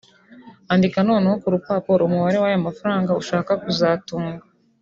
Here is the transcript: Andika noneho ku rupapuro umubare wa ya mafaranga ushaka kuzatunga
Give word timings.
Andika 0.73 0.99
noneho 1.09 1.35
ku 1.41 1.47
rupapuro 1.53 2.01
umubare 2.05 2.37
wa 2.43 2.49
ya 2.53 2.63
mafaranga 2.67 3.17
ushaka 3.21 3.51
kuzatunga 3.61 4.43